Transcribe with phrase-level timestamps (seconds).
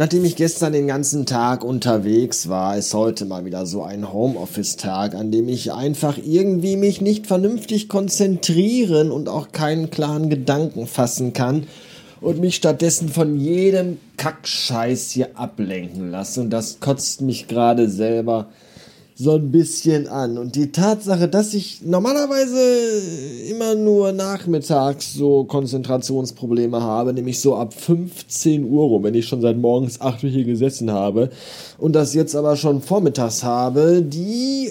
[0.00, 5.14] Nachdem ich gestern den ganzen Tag unterwegs war, ist heute mal wieder so ein Homeoffice-Tag,
[5.14, 11.34] an dem ich einfach irgendwie mich nicht vernünftig konzentrieren und auch keinen klaren Gedanken fassen
[11.34, 11.66] kann
[12.22, 16.40] und mich stattdessen von jedem Kackscheiß hier ablenken lasse.
[16.40, 18.48] Und das kotzt mich gerade selber
[19.20, 20.38] so ein bisschen an.
[20.38, 22.58] Und die Tatsache, dass ich normalerweise
[23.50, 29.42] immer nur nachmittags so Konzentrationsprobleme habe, nämlich so ab 15 Uhr rum, wenn ich schon
[29.42, 31.28] seit morgens 8 Uhr hier gesessen habe
[31.76, 34.70] und das jetzt aber schon vormittags habe, die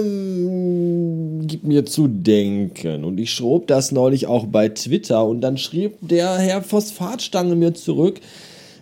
[0.00, 3.04] ähm, gibt mir zu denken.
[3.04, 7.74] Und ich schrob das neulich auch bei Twitter und dann schrieb der Herr Phosphatstange mir
[7.74, 8.20] zurück,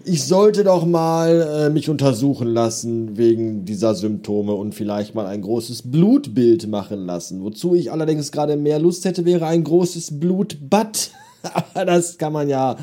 [0.04, 5.42] ich sollte doch mal äh, mich untersuchen lassen wegen dieser Symptome und vielleicht mal ein
[5.42, 7.42] großes Blutbild machen lassen.
[7.42, 11.10] Wozu ich allerdings gerade mehr Lust hätte, wäre ein großes Blutbad.
[11.42, 12.76] Aber das kann man ja,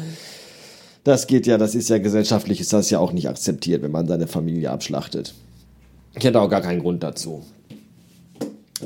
[1.04, 4.08] das geht ja, das ist ja gesellschaftlich, ist das ja auch nicht akzeptiert, wenn man
[4.08, 5.34] seine Familie abschlachtet.
[6.16, 7.44] Ich hätte auch gar keinen Grund dazu.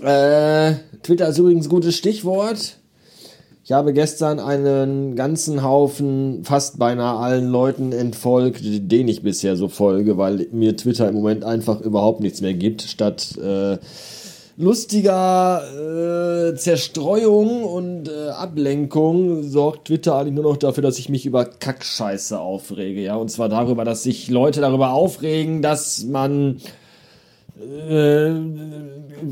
[0.02, 2.78] Äh, Twitter ist übrigens ein gutes Stichwort.
[3.68, 9.70] Ich habe gestern einen ganzen Haufen, fast beinahe allen Leuten entfolgt, denen ich bisher so
[9.70, 12.84] folge, weil mir Twitter im Moment einfach überhaupt nichts mehr gibt.
[12.84, 13.80] Statt äh,
[14.56, 21.26] lustiger äh, Zerstreuung und äh, Ablenkung sorgt Twitter eigentlich nur noch dafür, dass ich mich
[21.26, 23.02] über Kackscheiße aufrege.
[23.02, 26.62] Ja, und zwar darüber, dass sich Leute darüber aufregen, dass man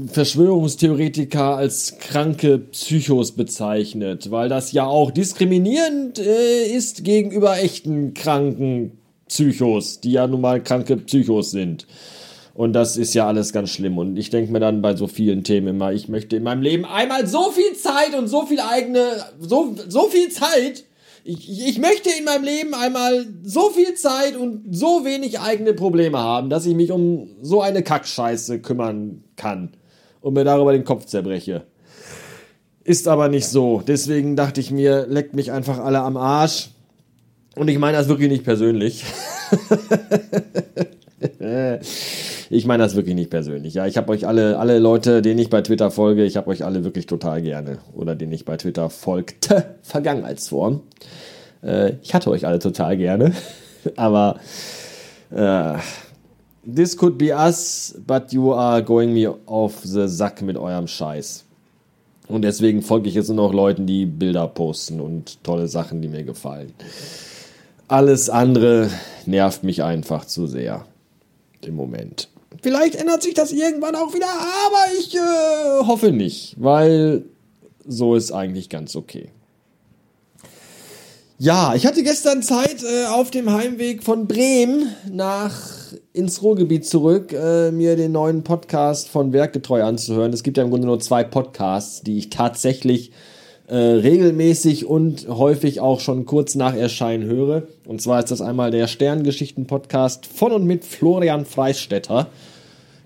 [0.07, 8.97] Verschwörungstheoretiker als kranke Psychos bezeichnet, weil das ja auch diskriminierend äh, ist gegenüber echten kranken
[9.27, 11.85] Psychos, die ja nun mal kranke Psychos sind.
[12.53, 13.97] Und das ist ja alles ganz schlimm.
[13.97, 16.85] Und ich denke mir dann bei so vielen Themen immer, ich möchte in meinem Leben
[16.85, 19.03] einmal so viel Zeit und so viel eigene,
[19.39, 20.85] so, so viel Zeit
[21.23, 26.17] ich, ich möchte in meinem Leben einmal so viel Zeit und so wenig eigene Probleme
[26.17, 29.69] haben, dass ich mich um so eine Kackscheiße kümmern kann
[30.21, 31.65] und mir darüber den Kopf zerbreche.
[32.83, 33.81] Ist aber nicht so.
[33.87, 36.71] Deswegen dachte ich mir, leckt mich einfach alle am Arsch.
[37.55, 39.05] Und ich meine das wirklich nicht persönlich.
[42.53, 43.73] ich meine das wirklich nicht persönlich.
[43.73, 46.63] Ja, ich habe euch alle, alle Leute, denen ich bei Twitter folge, ich habe euch
[46.63, 47.79] alle wirklich total gerne.
[47.93, 50.81] Oder denen ich bei Twitter folgte, Vergangenheitsform.
[51.63, 53.33] Äh, ich hatte euch alle total gerne.
[53.95, 54.39] Aber
[55.31, 55.73] äh,
[56.63, 61.45] this could be us, but you are going me off the Sack mit eurem Scheiß.
[62.27, 66.07] Und deswegen folge ich jetzt nur noch Leuten, die Bilder posten und tolle Sachen, die
[66.07, 66.73] mir gefallen.
[67.87, 68.89] Alles andere
[69.25, 70.85] nervt mich einfach zu sehr
[71.61, 72.29] im Moment.
[72.63, 77.25] Vielleicht ändert sich das irgendwann auch wieder, aber ich äh, hoffe nicht, weil
[77.85, 79.29] so ist eigentlich ganz okay.
[81.37, 85.53] Ja, ich hatte gestern Zeit äh, auf dem Heimweg von Bremen nach
[86.13, 90.31] ins Ruhrgebiet zurück, äh, mir den neuen Podcast von Werkgetreu anzuhören.
[90.31, 93.11] Es gibt ja im Grunde nur zwei Podcasts, die ich tatsächlich
[93.67, 97.63] äh, regelmäßig und häufig auch schon kurz nach Erscheinen höre.
[97.85, 102.27] Und zwar ist das einmal der Sterngeschichten-Podcast von und mit Florian Freistetter.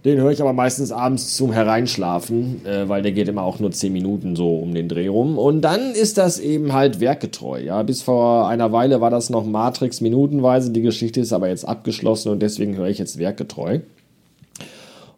[0.07, 3.72] Den höre ich aber meistens abends zum Hereinschlafen, äh, weil der geht immer auch nur
[3.72, 5.38] 10 Minuten so um den Dreh rum.
[5.38, 7.59] Und dann ist das eben halt werkgetreu.
[7.59, 10.72] Ja, bis vor einer Weile war das noch Matrix minutenweise.
[10.72, 13.79] Die Geschichte ist aber jetzt abgeschlossen und deswegen höre ich jetzt werkgetreu.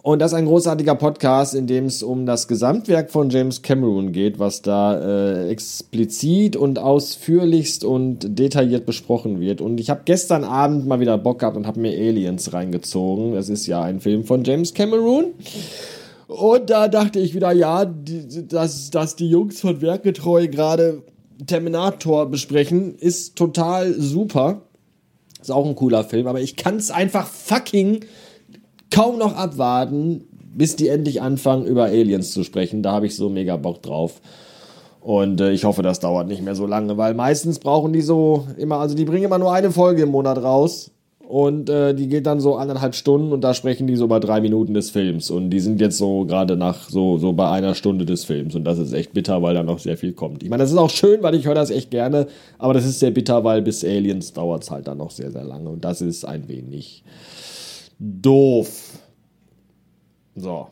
[0.01, 4.13] Und das ist ein großartiger Podcast, in dem es um das Gesamtwerk von James Cameron
[4.13, 9.59] geht, was da äh, explizit und ausführlichst und detailliert besprochen wird.
[9.59, 13.33] Und ich habe gestern Abend mal wieder Bock gehabt und habe mir Aliens reingezogen.
[13.33, 15.33] Das ist ja ein Film von James Cameron.
[16.27, 21.03] Und da dachte ich wieder, ja, dass, dass die Jungs von Werkgetreu gerade
[21.45, 24.61] Terminator besprechen, ist total super.
[25.41, 28.01] Ist auch ein cooler Film, aber ich kann es einfach fucking
[28.91, 32.83] kaum noch abwarten, bis die endlich anfangen, über Aliens zu sprechen.
[32.83, 34.21] Da habe ich so mega Bock drauf.
[35.01, 38.47] Und äh, ich hoffe, das dauert nicht mehr so lange, weil meistens brauchen die so
[38.57, 40.91] immer, also die bringen immer nur eine Folge im Monat raus.
[41.29, 44.41] Und äh, die geht dann so anderthalb Stunden und da sprechen die so bei drei
[44.41, 45.29] Minuten des Films.
[45.29, 48.55] Und die sind jetzt so gerade nach so, so bei einer Stunde des Films.
[48.55, 50.41] Und das ist echt bitter, weil da noch sehr viel kommt.
[50.41, 52.25] Ich meine, das ist auch schön, weil ich höre das echt gerne.
[52.57, 55.43] Aber das ist sehr bitter, weil bis Aliens dauert es halt dann noch sehr, sehr
[55.43, 55.69] lange.
[55.69, 57.03] Und das ist ein wenig
[57.99, 58.99] doof.
[60.35, 60.69] So.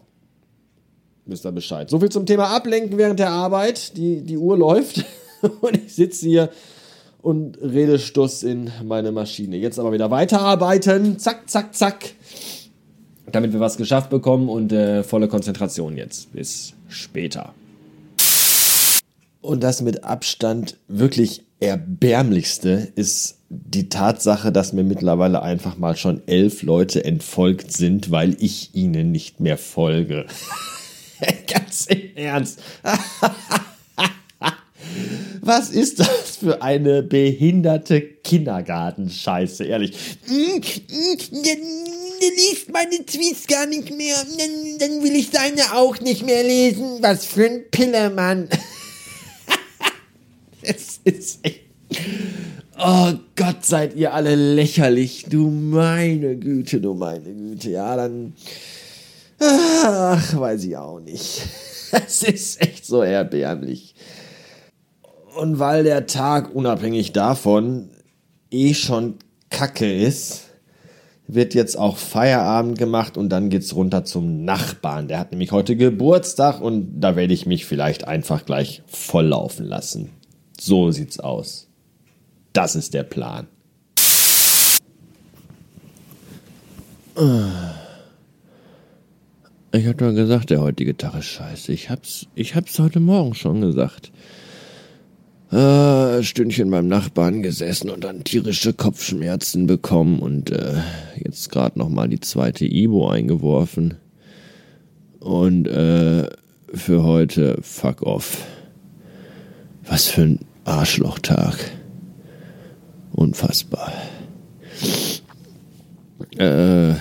[1.26, 1.90] Wisst ihr Bescheid.
[1.90, 3.98] So viel zum Thema Ablenken während der Arbeit.
[3.98, 5.06] Die, die Uhr läuft
[5.62, 6.50] und ich sitze hier
[7.22, 9.58] und rede Stuss in meine Maschine.
[9.58, 11.20] Jetzt aber wieder weiterarbeiten.
[11.20, 12.14] Zack, zack, zack.
[13.30, 16.32] Damit wir was geschafft bekommen und äh, volle Konzentration jetzt.
[16.32, 17.54] Bis später.
[19.42, 26.22] Und das mit Abstand wirklich erbärmlichste ist die Tatsache, dass mir mittlerweile einfach mal schon
[26.28, 30.26] elf Leute entfolgt sind, weil ich ihnen nicht mehr folge.
[31.48, 32.60] Ganz im Ernst.
[35.42, 39.94] Was ist das für eine behinderte Kindergartenscheiße, ehrlich?
[40.28, 44.16] Mm, mm, der liest meine Tweets gar nicht mehr.
[44.38, 46.98] Dann, dann will ich seine auch nicht mehr lesen.
[47.02, 48.50] Was für ein Pillermann.
[50.62, 51.62] es ist echt.
[52.80, 55.26] Oh Gott, seid ihr alle lächerlich.
[55.28, 57.72] Du meine Güte, du meine Güte.
[57.72, 58.34] Ja, dann.
[59.40, 61.42] Ach, weiß ich auch nicht.
[61.90, 63.96] Es ist echt so erbärmlich.
[65.40, 67.92] Und weil der Tag unabhängig davon
[68.52, 69.16] eh schon
[69.50, 70.50] kacke ist,
[71.28, 75.08] wird jetzt auch Feierabend gemacht und dann geht's runter zum Nachbarn.
[75.08, 80.10] Der hat nämlich heute Geburtstag und da werde ich mich vielleicht einfach gleich volllaufen lassen.
[80.60, 81.67] So sieht's aus.
[82.58, 83.46] Das ist der Plan.
[89.72, 91.72] Ich hab doch gesagt, der heutige Tag ist scheiße.
[91.72, 94.12] Ich hab's, ich hab's heute Morgen schon gesagt
[95.52, 100.82] äh, Stündchen beim Nachbarn gesessen und dann tierische Kopfschmerzen bekommen und äh,
[101.24, 103.98] jetzt gerade noch mal die zweite Ibo eingeworfen.
[105.20, 106.28] Und äh,
[106.74, 108.48] für heute fuck off.
[109.86, 111.56] Was für ein Arschlochtag.
[113.28, 113.92] Unfassbar.
[116.38, 116.94] Äh,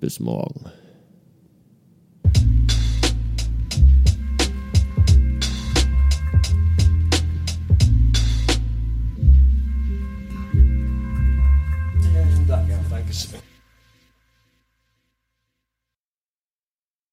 [0.00, 0.64] bis morgen.